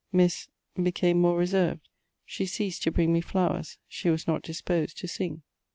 [0.11, 0.47] Miss
[0.81, 1.87] became more reserved;
[2.25, 5.43] she ceased to bring me flowers; she was not disposed to sing.